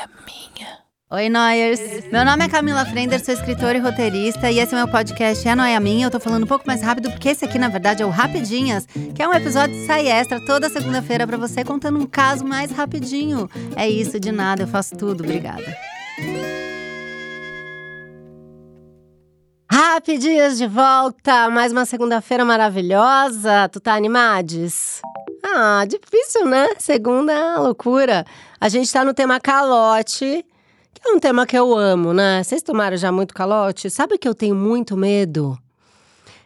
[0.00, 0.78] é minha.
[1.10, 1.80] Oi, Noyers!
[2.10, 5.54] Meu nome é Camila Frender, sou escritora e roteirista, e esse é meu podcast É
[5.54, 6.06] Noia Minha.
[6.06, 8.86] Eu tô falando um pouco mais rápido, porque esse aqui, na verdade, é o Rapidinhas,
[9.14, 12.70] que é um episódio de sai extra toda segunda-feira para você, contando um caso mais
[12.70, 13.50] rapidinho.
[13.76, 15.22] É isso, de nada, eu faço tudo.
[15.22, 15.76] Obrigada.
[19.70, 21.50] Rapidinhas de volta!
[21.50, 23.68] Mais uma segunda-feira maravilhosa.
[23.68, 25.02] Tu tá animades?
[25.52, 26.68] Ah, difícil, né?
[26.78, 28.24] Segunda loucura.
[28.60, 30.44] A gente tá no tema calote,
[30.94, 32.42] que é um tema que eu amo, né?
[32.42, 33.90] Vocês tomaram já muito calote?
[33.90, 35.58] Sabe que eu tenho muito medo?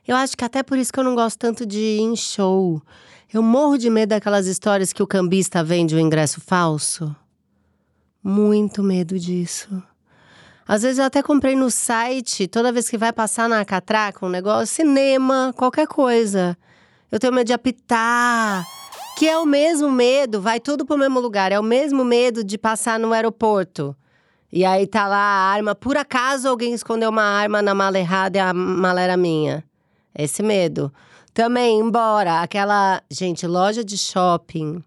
[0.08, 2.80] Eu acho que até por isso que eu não gosto tanto de ir em show.
[3.32, 7.14] Eu morro de medo daquelas histórias que o cambista vende o ingresso falso.
[8.22, 9.82] Muito medo disso.
[10.66, 14.30] Às vezes eu até comprei no site, toda vez que vai passar na catraca um
[14.30, 16.56] negócio, cinema, qualquer coisa.
[17.12, 18.64] Eu tenho medo de apitar.
[19.16, 21.52] Que é o mesmo medo, vai tudo pro mesmo lugar.
[21.52, 23.96] É o mesmo medo de passar no aeroporto.
[24.52, 25.74] E aí tá lá a arma.
[25.74, 29.64] Por acaso alguém escondeu uma arma na mala errada e a mala era minha.
[30.16, 30.92] Esse medo.
[31.32, 33.02] Também, embora aquela.
[33.10, 34.82] Gente, loja de shopping.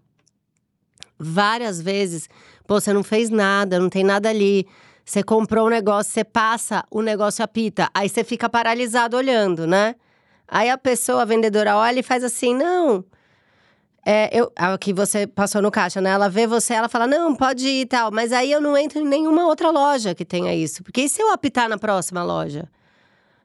[1.18, 2.28] Várias vezes.
[2.66, 4.66] Pô, você não fez nada, não tem nada ali.
[5.04, 7.90] Você comprou um negócio, você passa, o negócio apita.
[7.94, 9.94] Aí você fica paralisado olhando, né?
[10.46, 13.04] Aí a pessoa, a vendedora, olha e faz assim: não.
[14.04, 16.10] É, eu, a que você passou no caixa, né?
[16.10, 18.10] Ela vê você, ela fala, não, pode ir e tal.
[18.10, 20.82] Mas aí eu não entro em nenhuma outra loja que tenha isso.
[20.82, 22.68] Porque e se eu apitar na próxima loja?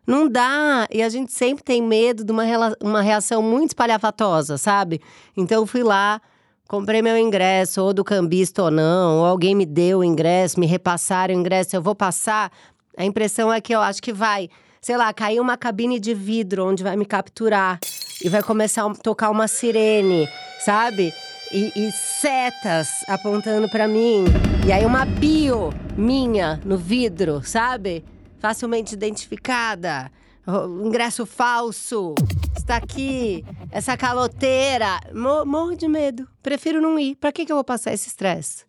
[0.05, 0.87] Não dá.
[0.91, 2.43] E a gente sempre tem medo de uma,
[2.81, 5.01] uma reação muito espalhafatosa, sabe?
[5.35, 6.21] Então eu fui lá,
[6.67, 10.65] comprei meu ingresso, ou do cambista ou não, ou alguém me deu o ingresso, me
[10.65, 12.51] repassaram o ingresso, eu vou passar.
[12.97, 14.49] A impressão é que eu acho que vai,
[14.81, 17.79] sei lá, cair uma cabine de vidro onde vai me capturar
[18.23, 20.29] e vai começar a tocar uma sirene,
[20.63, 21.13] sabe?
[21.51, 24.23] E, e setas apontando para mim.
[24.65, 28.03] E aí uma bio minha no vidro, sabe?
[28.39, 30.09] Facilmente identificada.
[30.47, 32.15] O ingresso falso.
[32.57, 33.45] Está aqui.
[33.71, 34.99] Essa caloteira.
[35.13, 36.27] Morro de medo.
[36.41, 37.15] Prefiro não ir.
[37.15, 38.65] Pra que, que eu vou passar esse estresse?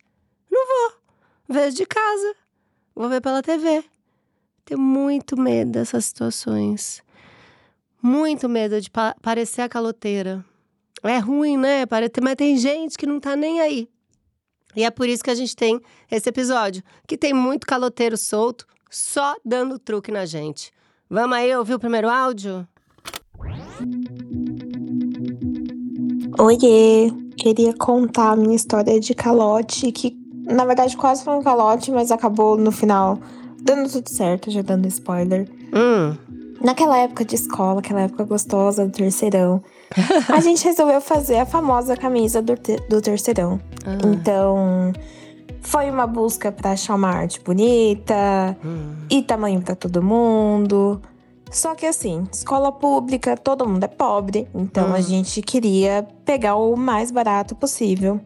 [0.51, 0.99] Não vou.
[1.49, 2.35] Vejo de casa.
[2.95, 3.85] Vou ver pela TV.
[4.65, 7.04] Tenho muito medo dessas situações
[8.05, 10.45] muito medo de pa parecer a caloteira.
[11.03, 11.85] É ruim, né?
[12.23, 13.89] Mas tem gente que não tá nem aí.
[14.77, 18.67] E é por isso que a gente tem esse episódio, que tem muito caloteiro solto,
[18.91, 20.71] só dando truque na gente.
[21.09, 22.67] Vamos aí ouvir o primeiro áudio?
[26.39, 27.11] Oiê!
[27.37, 32.11] Queria contar a minha história de calote, que na verdade quase foi um calote, mas
[32.11, 33.19] acabou no final
[33.63, 35.49] dando tudo certo, já dando spoiler.
[35.73, 36.17] Hum.
[36.65, 39.63] Naquela época de escola, aquela época gostosa do terceirão,
[40.29, 42.55] a gente resolveu fazer a famosa camisa do,
[42.89, 43.61] do terceirão.
[43.85, 43.99] Ah.
[44.03, 44.93] Então,
[45.61, 48.95] foi uma busca para achar uma arte bonita hum.
[49.11, 51.03] e tamanho para todo mundo.
[51.51, 54.95] Só que assim, escola pública, todo mundo é pobre, então hum.
[54.95, 58.19] a gente queria pegar o mais barato possível.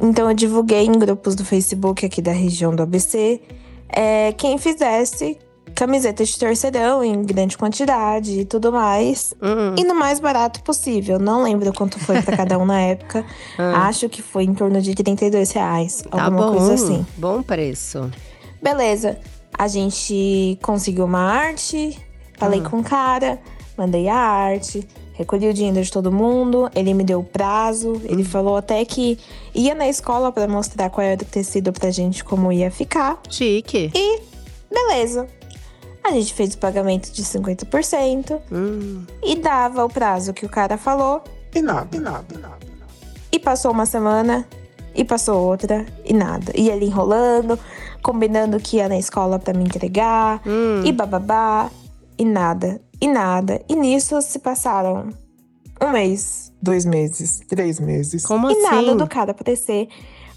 [0.00, 3.40] Então eu divulguei em grupos do Facebook aqui da região do ABC
[3.88, 5.38] é, quem fizesse
[5.76, 9.34] camiseta de terceirão em grande quantidade e tudo mais.
[9.40, 9.74] Uhum.
[9.76, 11.18] E no mais barato possível.
[11.18, 13.24] Não lembro quanto foi para cada um na época.
[13.58, 13.76] Uhum.
[13.76, 16.02] Acho que foi em torno de 32 reais.
[16.10, 16.56] Tá alguma bom.
[16.56, 17.06] coisa assim.
[17.16, 18.10] Bom preço.
[18.60, 19.18] Beleza.
[19.56, 21.96] A gente conseguiu uma arte.
[22.38, 22.70] Falei uhum.
[22.70, 23.38] com o cara.
[23.76, 24.88] Mandei a arte.
[25.12, 28.26] Recolhi o dinheiro de todo mundo, ele me deu o prazo, ele hum.
[28.26, 29.18] falou até que
[29.54, 33.18] ia na escola para mostrar qual era o tecido pra gente como ia ficar.
[33.30, 33.90] Chique.
[33.94, 34.20] E
[34.70, 35.26] beleza.
[36.06, 39.04] A gente fez o pagamento de 50% hum.
[39.24, 41.20] e dava o prazo que o cara falou.
[41.52, 42.66] E nada, e nada, e nada.
[43.32, 44.46] E passou uma semana,
[44.94, 46.52] e passou outra, e nada.
[46.54, 47.58] E ele enrolando,
[48.04, 50.84] combinando que ia na escola para me entregar, hum.
[50.84, 51.68] e bababá,
[52.16, 53.60] e nada, e nada.
[53.68, 55.08] E nisso se passaram
[55.82, 58.24] um mês, dois meses, três meses.
[58.24, 58.60] Como e assim?
[58.60, 59.88] E nada do cara aparecer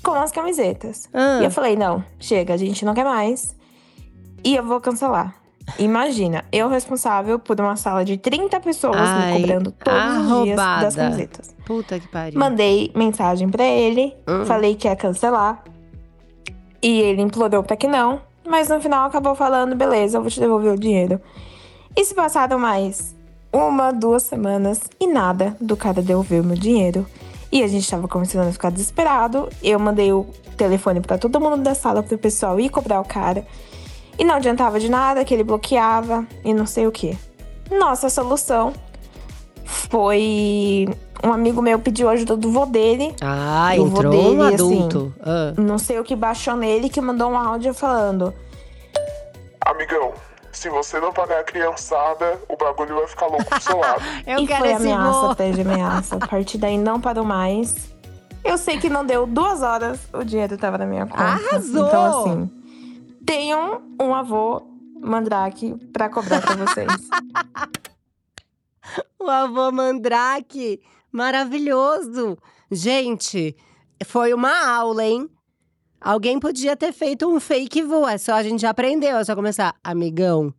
[0.01, 1.07] com as camisetas.
[1.13, 1.41] Ah.
[1.41, 3.55] E eu falei: não, chega, a gente não quer mais.
[4.43, 5.39] E eu vou cancelar.
[5.77, 10.57] Imagina, eu responsável por uma sala de 30 pessoas Ai, me cobrando todos os dias
[10.57, 11.55] das camisetas.
[11.65, 12.39] Puta que pariu.
[12.39, 14.45] Mandei mensagem para ele, hum.
[14.45, 15.63] falei que ia cancelar.
[16.81, 20.39] E ele implorou para que não, mas no final acabou falando: beleza, eu vou te
[20.39, 21.19] devolver o dinheiro.
[21.95, 23.15] E se passaram mais
[23.51, 27.05] uma, duas semanas e nada do cara devolver o meu dinheiro.
[27.51, 29.49] E a gente tava começando a ficar desesperado.
[29.61, 33.45] Eu mandei o telefone para todo mundo da sala pro pessoal ir cobrar o cara.
[34.19, 37.17] E não adiantava de nada, que ele bloqueava e não sei o que.
[37.71, 38.73] Nossa solução
[39.63, 40.87] foi
[41.23, 43.15] um amigo meu pediu ajuda do vô dele.
[43.21, 45.13] Ah, do vô entrou dele, um assim, adulto.
[45.21, 45.53] Ah.
[45.57, 48.33] Não sei o que baixou nele, que mandou um áudio falando.
[49.61, 50.13] Amigão,
[50.51, 54.01] se você não pagar a criançada, o bagulho vai ficar louco pro seu lado.
[54.27, 55.27] Eu e quero foi esse ameaça vô.
[55.27, 56.15] atrás de ameaça.
[56.17, 57.89] A partir daí não parou mais.
[58.43, 61.23] Eu sei que não deu duas horas, o dinheiro tava na minha conta.
[61.23, 61.87] Arrasou!
[61.87, 62.51] Então, assim,
[63.29, 64.63] tenham um avô
[64.99, 66.87] mandrake pra cobrar pra vocês.
[69.19, 70.81] O avô Mandrake,
[71.11, 72.35] maravilhoso.
[72.71, 73.55] Gente,
[74.03, 75.29] foi uma aula, hein?
[76.01, 79.35] Alguém podia ter feito um fake vô, é só a gente já aprendeu, é só
[79.35, 79.75] começar.
[79.83, 80.51] Amigão.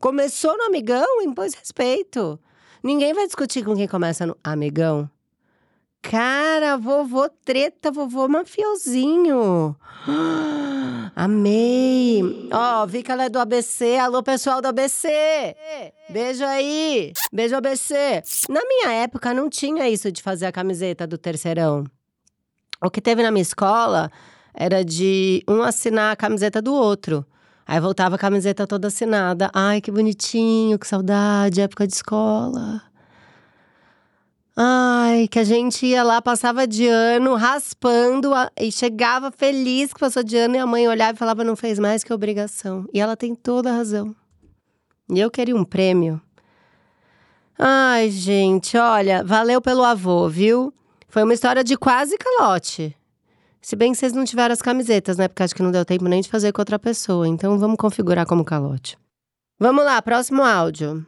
[0.00, 2.40] Começou no amigão, impôs respeito.
[2.82, 5.10] Ninguém vai discutir com quem começa no amigão.
[6.10, 9.74] Cara, vovô treta, vovô mafiosinho.
[11.16, 12.22] Amei.
[12.52, 13.96] Ó, vi que ela é do ABC.
[13.96, 15.08] Alô, pessoal do ABC.
[16.10, 17.12] Beijo aí.
[17.32, 18.22] Beijo, ABC.
[18.50, 21.84] Na minha época, não tinha isso de fazer a camiseta do terceirão.
[22.82, 24.10] O que teve na minha escola
[24.52, 27.24] era de um assinar a camiseta do outro.
[27.66, 29.50] Aí voltava a camiseta toda assinada.
[29.54, 32.82] Ai, que bonitinho, que saudade, época de escola.
[34.56, 39.98] Ai, que a gente ia lá, passava de ano, raspando, a- e chegava feliz que
[39.98, 42.86] passou de ano, e a mãe olhava e falava, não fez mais que obrigação.
[42.92, 44.14] E ela tem toda a razão.
[45.10, 46.20] E eu queria um prêmio.
[47.58, 50.72] Ai, gente, olha, valeu pelo avô, viu?
[51.08, 52.96] Foi uma história de quase calote.
[53.60, 55.26] Se bem que vocês não tiveram as camisetas, né?
[55.26, 57.26] Porque acho que não deu tempo nem de fazer com outra pessoa.
[57.26, 58.98] Então vamos configurar como calote.
[59.58, 61.06] Vamos lá, próximo áudio.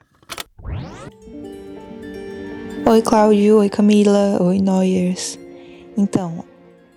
[2.88, 3.58] Oi, Cláudio.
[3.58, 4.38] Oi, Camila.
[4.42, 5.38] Oi, Noyers.
[5.96, 6.44] Então,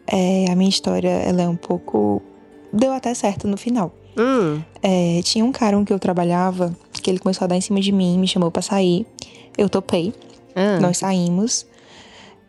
[0.08, 2.22] é, a minha história, ela é um pouco...
[2.72, 3.92] Deu até certo no final.
[4.18, 7.80] Hum, É, tinha um cara que eu trabalhava, que ele começou a dar em cima
[7.80, 9.06] de mim, me chamou pra sair.
[9.58, 10.14] Eu topei,
[10.56, 11.66] ah, nós saímos.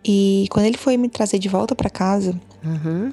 [0.04, 3.12] E quando ele foi me trazer de volta pra casa, uhum.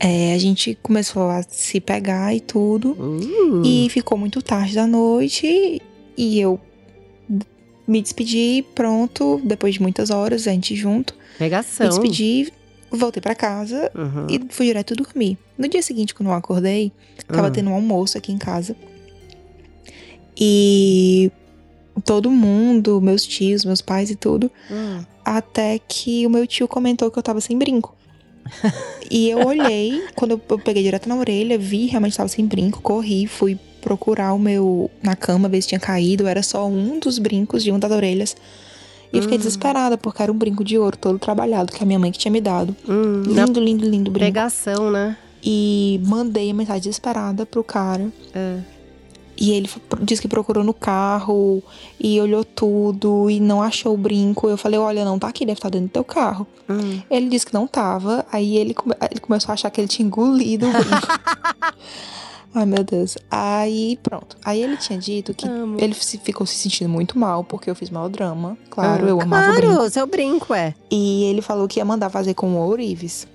[0.00, 2.92] é, a gente começou a se pegar e tudo.
[2.92, 5.80] Uh, E ficou muito tarde da noite
[6.16, 6.58] e eu
[7.86, 11.14] me despedi, pronto, depois de muitas horas, a gente junto.
[11.38, 11.86] pegação.
[11.86, 12.52] Me despedi,
[12.90, 14.26] voltei pra casa Uhum.
[14.30, 15.36] e fui direto dormir.
[15.58, 16.92] No dia seguinte, quando eu acordei,
[17.28, 17.52] tava Hum.
[17.52, 18.74] tendo um almoço aqui em casa.
[20.38, 21.30] E
[22.04, 25.02] todo mundo, meus tios, meus pais e tudo, Hum.
[25.24, 27.94] até que o meu tio comentou que eu tava sem brinco.
[29.10, 33.26] e eu olhei, quando eu peguei direto na orelha, vi realmente tava sem brinco, corri,
[33.26, 37.62] fui procurar o meu na cama, ver se tinha caído, era só um dos brincos
[37.62, 38.36] de uma das orelhas.
[39.12, 39.40] E eu fiquei Hum.
[39.40, 42.32] desesperada, porque era um brinco de ouro todo trabalhado, que a minha mãe que tinha
[42.32, 42.74] me dado.
[42.88, 44.18] Hum, na Lindo, lindo, lindo brinco.
[44.18, 45.16] pregação, né?
[45.44, 48.10] E mandei a mensagem desesperada pro cara.
[48.34, 48.58] É.
[49.38, 49.68] E ele
[50.02, 51.62] disse que procurou no carro
[52.00, 54.48] e olhou tudo e não achou o brinco.
[54.48, 56.46] Eu falei, olha, não tá aqui, deve estar dentro do teu carro.
[56.68, 57.00] Hum.
[57.10, 60.06] Ele disse que não tava, aí ele, come- ele começou a achar que ele tinha
[60.06, 61.06] engolido o brinco.
[62.58, 63.18] Ai, meu Deus.
[63.30, 64.34] Aí, pronto.
[64.42, 65.76] Aí ele tinha dito que Amo.
[65.78, 68.56] ele se- ficou se sentindo muito mal porque eu fiz mal drama.
[68.70, 69.90] Claro, Ah, eu amava o Claro, brinco.
[69.90, 70.74] seu brinco é.
[70.90, 73.26] E ele falou que ia mandar fazer com o ourives.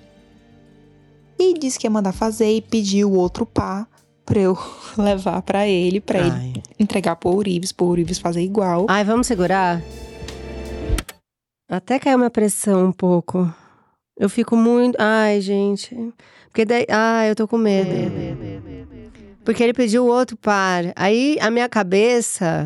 [1.40, 3.88] E disse que ia mandar fazer e pediu outro par
[4.26, 4.58] pra eu
[4.98, 6.54] levar pra ele, pra ele Ai.
[6.80, 8.88] entregar pro ourives, pro ourives fazer igual.
[8.90, 9.84] Ai, vamos segurar?
[11.70, 13.54] Até caiu minha pressão um pouco.
[14.18, 14.96] Eu fico muito.
[15.00, 15.96] Ai, gente.
[16.48, 16.86] Porque daí.
[16.90, 17.90] Ai, eu tô com medo.
[19.44, 20.84] Porque ele pediu outro par.
[20.96, 22.66] Aí a minha cabeça,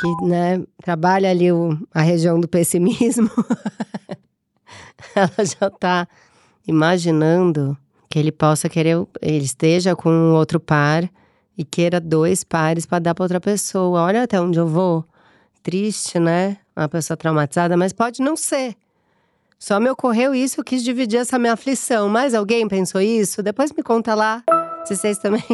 [0.00, 3.28] que, né, trabalha ali o- a região do pessimismo,
[5.14, 6.08] ela já tá
[6.66, 7.76] imaginando
[8.08, 8.96] que ele possa querer.
[9.20, 11.08] Ele esteja com outro par
[11.56, 14.02] e queira dois pares pra dar pra outra pessoa.
[14.02, 15.04] Olha até onde eu vou.
[15.62, 16.58] Triste, né?
[16.76, 18.76] Uma pessoa traumatizada, mas pode não ser.
[19.58, 22.08] Só me ocorreu isso, eu quis dividir essa minha aflição.
[22.08, 23.42] Mais alguém pensou isso?
[23.42, 24.42] Depois me conta lá,
[24.84, 25.42] se vocês também.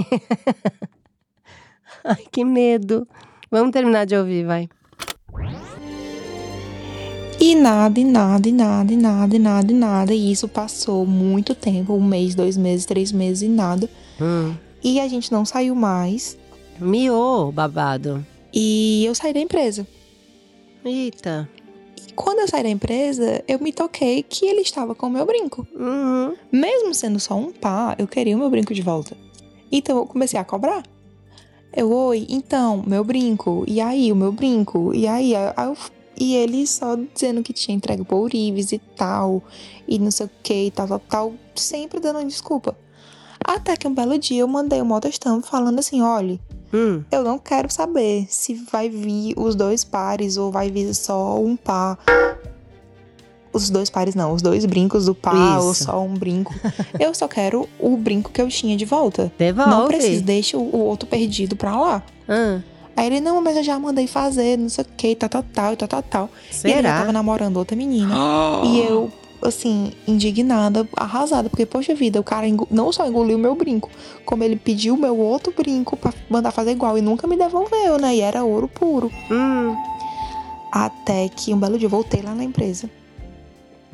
[2.04, 3.06] Ai, que medo.
[3.50, 4.68] Vamos terminar de ouvir, vai.
[7.40, 10.14] E nada, e nada, e nada, e nada, e nada, e nada.
[10.14, 13.88] E isso passou muito tempo um mês, dois meses, três meses e nada.
[14.20, 14.54] Hum.
[14.84, 16.36] E a gente não saiu mais.
[16.78, 18.24] Miou, babado.
[18.52, 19.86] E eu saí da empresa.
[20.84, 21.48] Eita.
[22.22, 25.66] Quando eu saí da empresa, eu me toquei que ele estava com o meu brinco.
[25.74, 26.36] Uhum.
[26.52, 29.16] Mesmo sendo só um par, eu queria o meu brinco de volta.
[29.72, 30.82] Então eu comecei a cobrar.
[31.74, 33.64] Eu, oi, então, meu brinco.
[33.66, 34.92] E aí, o meu brinco.
[34.94, 35.76] E aí, eu-
[36.18, 39.42] e ele só dizendo que tinha entregue pro Ourives e tal.
[39.88, 41.32] E não sei o que, e tal, tal, tal.
[41.54, 42.76] Sempre dando desculpa.
[43.42, 46.38] Até que um belo dia eu mandei um motostamp falando assim: olha,
[46.72, 47.02] Hum.
[47.10, 51.56] eu não quero saber se vai vir os dois pares ou vai vir só um
[51.56, 51.98] par.
[53.52, 55.84] os dois pares não, os dois brincos do par ou Isso.
[55.84, 56.54] só um brinco.
[56.98, 59.32] eu só quero o brinco que eu tinha de volta.
[59.36, 59.70] Devolve.
[59.70, 62.02] Não preciso, deixa o, outro perdido pra lá.
[62.28, 62.60] Ah,
[62.96, 65.72] Aí ele, não, mas eu já mandei fazer, não sei o que, tal, tal, tal,
[65.72, 66.30] e tal, tal.
[66.50, 66.98] E ele já será?
[66.98, 68.14] tava namorando outra menina.
[68.62, 69.10] E eu,
[69.42, 73.88] assim, indignada, arrasada, porque, poxa vida, o cara não só engoliu o meu brinco,
[74.24, 77.98] como ele pediu o meu outro brinco pra mandar fazer igual e nunca me devolveu,
[77.98, 78.14] né?
[78.16, 79.10] E era ouro puro.
[79.30, 79.74] Hum,
[80.72, 82.88] Até que um belo dia eu voltei lá na empresa,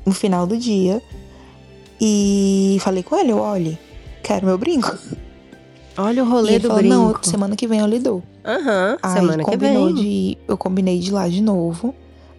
[0.05, 1.01] no final do dia,
[2.01, 3.79] e falei com ele, olha,
[4.23, 4.97] quero meu brinco.
[5.97, 6.95] olha o e rolê ele do falou, brinco.
[6.97, 8.23] não, semana que vem eu lhe dou.
[8.45, 9.95] Aham, Aí semana que vem.
[9.95, 10.39] de.
[10.47, 11.95] Eu combinei de ir lá de novo.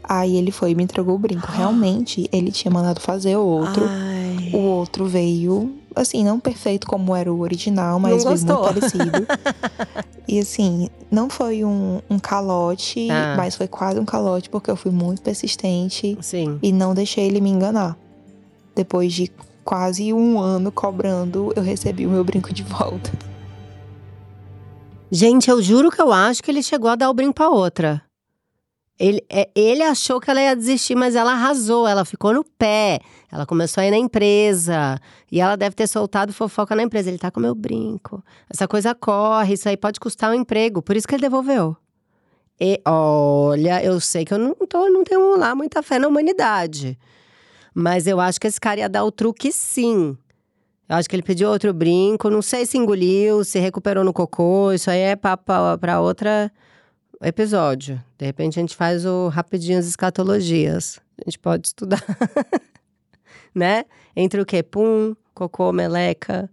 [0.09, 1.51] Aí ele foi e me entregou o brinco.
[1.51, 3.85] Realmente, ele tinha mandado fazer outro.
[3.87, 4.51] Ai.
[4.53, 9.27] O outro veio, assim, não perfeito como era o original, mas veio muito parecido.
[10.25, 13.33] e assim, não foi um, um calote, Ah.
[13.35, 16.57] mas foi quase um calote, porque eu fui muito persistente Sim.
[16.63, 17.97] e não deixei ele me enganar.
[18.73, 19.29] Depois de
[19.65, 23.11] quase um ano cobrando, eu recebi o meu brinco de volta.
[25.11, 28.01] Gente, eu juro que eu acho que ele chegou a dar o brinco pra outra.
[28.99, 32.99] Ele, é, ele achou que ela ia desistir, mas ela arrasou, ela ficou no pé.
[33.31, 34.99] Ela começou a ir na empresa.
[35.31, 37.09] E ela deve ter soltado fofoca na empresa.
[37.09, 38.23] Ele tá com meu brinco.
[38.49, 40.81] Essa coisa corre, isso aí pode custar um emprego.
[40.81, 41.77] Por isso que ele devolveu.
[42.59, 46.97] E olha, eu sei que eu não, tô, não tenho lá muita fé na humanidade.
[47.73, 50.17] Mas eu acho que esse cara ia dar o truque sim.
[50.89, 54.71] Eu acho que ele pediu outro brinco, não sei se engoliu, se recuperou no cocô,
[54.71, 56.51] isso aí é papo pra outra
[57.21, 58.01] episódio.
[58.17, 60.99] De repente a gente faz o rapidinho as escatologias.
[61.19, 62.03] A gente pode estudar.
[63.53, 63.85] né?
[64.15, 64.61] Entre o quê?
[64.61, 66.49] Pum, cocô, meleca,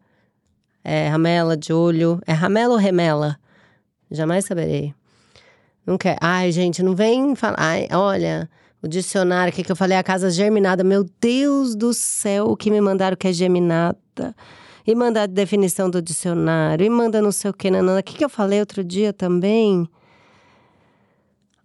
[0.82, 2.20] é, ramela de olho.
[2.26, 3.38] É ramela ou remela?
[4.10, 4.94] Jamais saberei.
[5.86, 6.16] Não quer.
[6.20, 7.56] Ai, gente, não vem falar.
[7.58, 8.48] Ai, olha,
[8.82, 10.82] o dicionário aqui que eu falei, a casa germinada.
[10.82, 14.34] Meu Deus do céu, o que me mandaram que é geminada.
[14.86, 16.84] E manda a definição do dicionário.
[16.84, 18.00] E manda não sei o que, nanana.
[18.00, 19.88] O que, que eu falei outro dia também?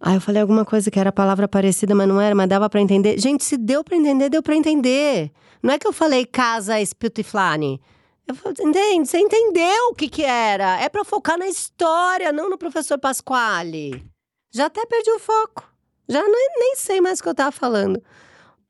[0.00, 2.80] Ah, eu falei alguma coisa que era palavra parecida, mas não era, mas dava pra
[2.80, 3.18] entender.
[3.20, 5.30] Gente, se deu pra entender, deu pra entender.
[5.62, 7.78] Não é que eu falei casa Spitiflani.
[8.26, 9.06] Eu falei, entende?
[9.06, 10.80] Você entendeu o que que era.
[10.80, 14.02] É pra focar na história, não no professor Pasquale.
[14.50, 15.70] Já até perdi o foco.
[16.08, 18.02] Já nem, nem sei mais o que eu tava falando.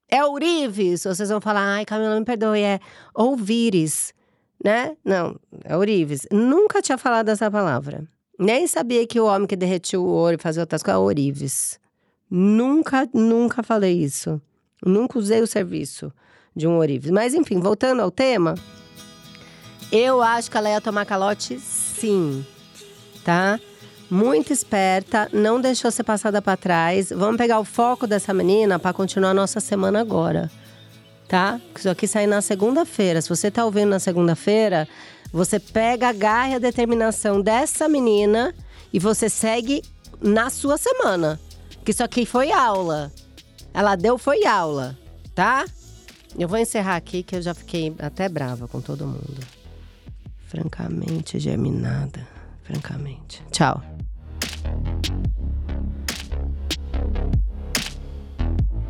[0.09, 2.81] É ourives, ou vocês vão falar, ai, Camila, me perdoe, é
[3.15, 4.13] ouvires,
[4.63, 4.97] né?
[5.05, 6.27] Não, é ourives.
[6.33, 8.05] Nunca tinha falado essa palavra.
[8.43, 11.79] Nem sabia que o homem que derretia o ouro e fazia outras coisas é ourives.
[12.31, 14.41] Nunca, nunca falei isso.
[14.83, 16.11] Nunca usei o serviço
[16.57, 17.11] de um ourives.
[17.11, 18.55] Mas enfim, voltando ao tema,
[19.93, 22.43] eu acho que ela ia tomar calote sim,
[23.23, 23.61] tá?
[24.11, 27.11] Muito esperta, não deixou ser passada pra trás.
[27.11, 30.51] Vamos pegar o foco dessa menina pra continuar a nossa semana agora,
[31.29, 31.61] tá?
[31.77, 33.21] Isso aqui sai na segunda-feira.
[33.21, 34.89] Se você tá ouvindo na segunda-feira,
[35.33, 38.55] você pega a garra e a determinação dessa menina
[38.93, 39.83] e você segue
[40.21, 41.41] na sua semana.
[41.85, 43.13] Que isso aqui foi aula.
[43.73, 44.99] Ela deu foi aula,
[45.35, 45.65] tá?
[46.39, 49.41] Eu vou encerrar aqui que eu já fiquei até brava com todo mundo.
[50.47, 52.27] Francamente germinada.
[52.65, 53.43] Francamente.
[53.51, 53.90] Tchau.